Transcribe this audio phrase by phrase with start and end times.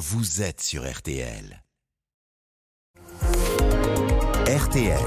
[0.00, 1.62] vous êtes sur RTL.
[4.46, 4.98] RTL.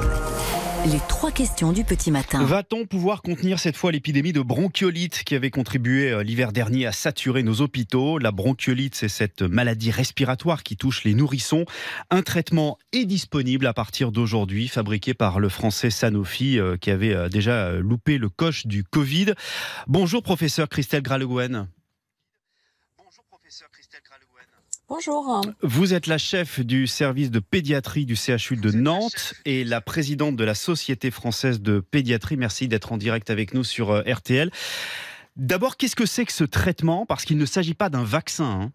[0.85, 2.43] Les trois questions du petit matin.
[2.45, 6.91] Va-t-on pouvoir contenir cette fois l'épidémie de bronchiolite qui avait contribué euh, l'hiver dernier à
[6.91, 8.19] saturer nos hôpitaux?
[8.19, 11.65] La bronchiolite, c'est cette maladie respiratoire qui touche les nourrissons.
[12.11, 17.15] Un traitement est disponible à partir d'aujourd'hui, fabriqué par le français Sanofi euh, qui avait
[17.15, 19.33] euh, déjà loupé le coche du Covid.
[19.87, 21.67] Bonjour professeur Christelle Graleguen.
[24.95, 25.41] Bonjour.
[25.63, 30.35] Vous êtes la chef du service de pédiatrie du CHU de Nantes et la présidente
[30.35, 32.37] de la Société française de pédiatrie.
[32.37, 34.51] Merci d'être en direct avec nous sur euh, RTL.
[35.35, 37.07] D'abord, qu'est-ce que c'est que ce traitement?
[37.07, 38.45] Parce qu'il ne s'agit pas d'un vaccin.
[38.45, 38.71] Hein.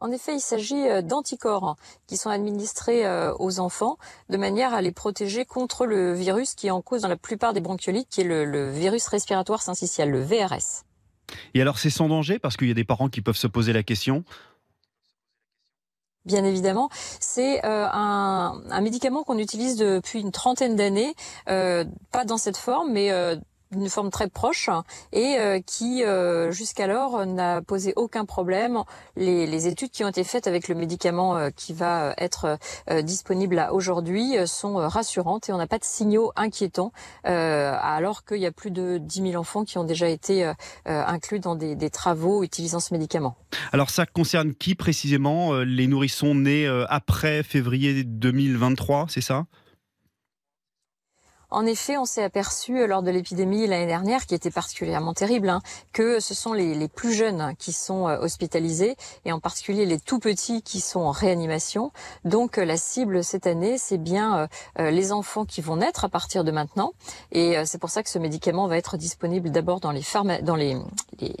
[0.00, 3.96] En effet, il s'agit euh, d'anticorps qui sont administrés euh, aux enfants
[4.28, 7.54] de manière à les protéger contre le virus qui est en cause dans la plupart
[7.54, 10.84] des bronchiolites, qui est le, virus respiratoire syncytial, le VRS.
[11.54, 13.72] Et alors c'est sans danger parce qu'il y a des parents qui peuvent se poser
[13.72, 14.24] la question?
[16.26, 21.14] Bien évidemment, c'est euh, un, médicament qu'on utilise depuis une trentaine d'années,
[21.48, 23.36] euh, pas dans cette forme, mais euh,
[23.72, 24.68] d'une forme très proche
[25.12, 28.82] et euh, qui euh, jusqu'alors n'a posé aucun problème.
[29.16, 32.58] Les, les, études qui ont été faites avec le médicament euh, qui va être
[33.02, 36.92] disponible aujourd'hui sont rassurantes et on n'a pas de signaux inquiétants
[37.24, 40.50] alors qu'il y a plus de 10 000 enfants qui ont déjà été
[40.84, 43.36] inclus dans des, des, travaux utilisant ce médicament.
[43.72, 45.58] Alors ça concerne qui précisément?
[45.58, 49.46] Les nourrissons nés après février 2023, c'est ça?
[51.50, 55.48] En effet, on s'est aperçu euh, lors de l'épidémie l'année dernière, qui était particulièrement terrible,
[55.48, 55.60] hein,
[55.92, 60.18] que ce sont les, plus jeunes qui sont euh, hospitalisés, et en particulier les tout
[60.18, 61.92] petits qui sont en réanimation.
[62.24, 66.44] Donc euh, la cible cette année, c'est bien les enfants qui vont naître à partir
[66.44, 66.92] de maintenant,
[67.32, 70.02] et c'est pour ça que ce médicament va être disponible d'abord dans les,
[70.42, 70.76] dans les,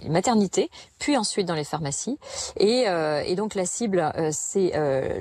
[0.08, 2.18] maternités, puis ensuite dans les pharmacies.
[2.56, 2.86] Et,
[3.26, 4.72] et donc la cible, c'est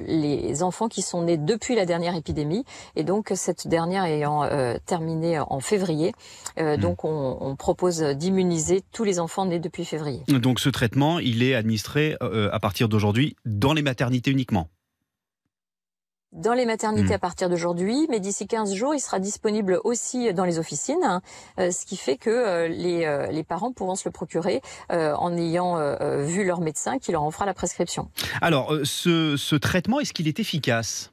[0.05, 4.43] les enfants qui sont nés depuis la dernière épidémie, et donc cette dernière ayant
[4.85, 6.13] terminé en février.
[6.57, 6.81] Euh, hmm.
[6.81, 10.23] Donc on, propose d'immuniser tous les enfants nés depuis février.
[10.27, 14.67] Donc ce traitement, il est administré euh, à partir d'aujourd'hui dans les maternités uniquement
[16.31, 17.13] dans les maternités hmm.
[17.13, 21.23] à partir d'aujourd'hui, mais d'ici 15 jours, il sera disponible aussi dans les officines, hein,
[21.59, 25.79] euh, ce qui fait que les, les, parents pourront se le procurer en ayant
[26.19, 28.11] vu leur médecin qui leur en fera la prescription.
[28.41, 31.11] Alors, ce, ce traitement, est-ce qu'il est efficace?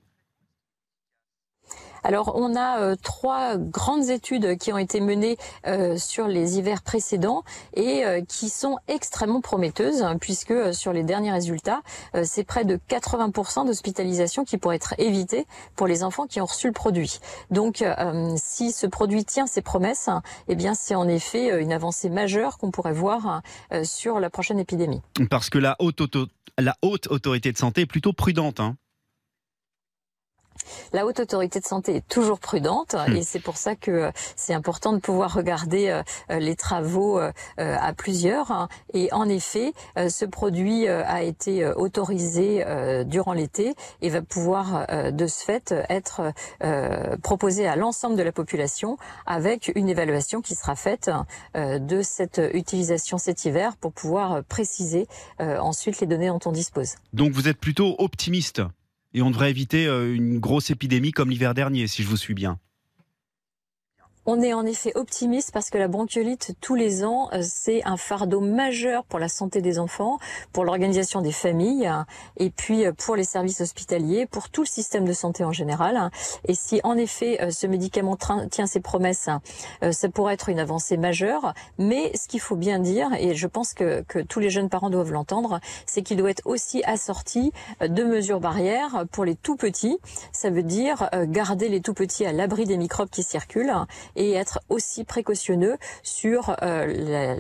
[2.07, 5.37] Alors on a euh, trois grandes études qui ont été menées
[5.67, 7.43] euh, sur les hivers précédents
[7.75, 11.83] et euh, qui sont extrêmement prometteuses puisque sur les derniers résultats,
[12.23, 16.69] c'est près de 80% d'hospitalisation qui pourraient être évitées pour les enfants qui ont reçu
[16.69, 17.19] le produit.
[17.51, 17.85] Donc
[18.37, 20.09] si ce produit tient ses promesses,
[20.49, 23.43] eh bien c'est en effet une avancée majeure qu'on pourrait voir
[23.83, 25.03] sur la prochaine épidémie.
[25.31, 26.01] Parce que la haute,
[26.59, 28.61] la haute autorité de santé est plutôt prudente.
[28.61, 28.77] Hein
[30.93, 33.17] la haute autorité de santé est toujours prudente hmm.
[33.17, 37.33] et c'est pour ça que c'est important de pouvoir regarder euh, euh, les travaux euh,
[37.57, 38.69] à plusieurs.
[38.93, 42.65] Et en effet, ce produit a été autorisé
[43.07, 46.33] durant l'été et va pouvoir de ce fait être
[47.23, 51.11] proposé à l'ensemble de la population avec une évaluation qui sera faite
[51.55, 55.07] de cette utilisation cet hiver pour pouvoir préciser
[55.39, 56.95] ensuite les données dont on dispose.
[57.13, 58.63] Donc vous êtes plutôt optimiste?
[59.17, 62.35] Et on devrait éviter euh, une grosse épidémie comme l'hiver dernier, si je vous suis
[62.35, 62.61] bien.
[64.29, 67.97] On est en effet optimiste parce que la bronchiolite, tous les ans, euh, c'est un
[67.97, 70.19] fardeau majeur pour la santé des enfants,
[70.53, 71.89] pour l'organisation des familles,
[72.37, 76.11] et puis euh, pour les services hospitaliers, pour tout le système de santé en général.
[76.45, 78.19] Et si en effet euh, ce médicament
[78.51, 79.29] tient ses promesses,
[79.93, 81.55] ça pourrait être une avancée majeure.
[81.79, 85.13] Mais ce qu'il faut bien dire, et je pense que tous les jeunes parents doivent
[85.13, 89.99] l'entendre, c'est qu'il doit être aussi assorti de mesures barrières pour les tout petits.
[90.33, 93.87] Ça veut dire garder les tout petits à l'abri des microbes qui circulent
[94.17, 97.37] et être aussi précautionneux sur euh,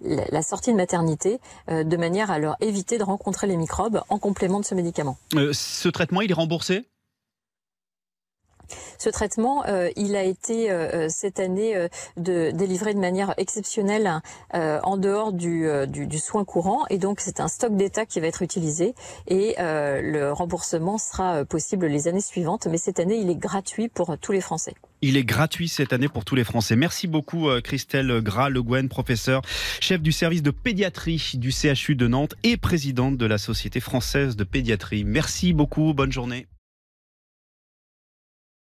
[0.00, 4.18] la, sortie de maternité euh, de manière à leur éviter de rencontrer les microbes en
[4.18, 5.16] complément de ce médicament.
[5.34, 6.86] Euh, ce traitement, il est remboursé?
[8.98, 11.74] Ce traitement, euh, il a été euh, euh, cette année
[12.16, 14.20] délivré de manière exceptionnelle
[14.52, 18.42] en dehors du, du, soin courant et donc c'est un stock d'État qui va être
[18.42, 18.94] utilisé
[19.26, 24.16] et le remboursement sera possible les années suivantes, mais cette année il est gratuit pour
[24.18, 24.74] tous les Français.
[25.02, 26.76] Il est gratuit cette année pour tous les Français.
[26.76, 29.42] Merci beaucoup Christelle Gras-Le Guen, professeure,
[29.80, 34.36] chef du service de pédiatrie du CHU de Nantes et présidente de la Société française
[34.36, 35.04] de pédiatrie.
[35.04, 36.46] Merci beaucoup, bonne journée.